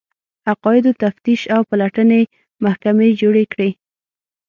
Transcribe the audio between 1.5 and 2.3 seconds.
او پلټنې